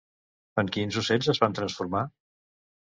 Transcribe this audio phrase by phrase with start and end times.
[0.61, 2.05] En quins ocells es van transformar?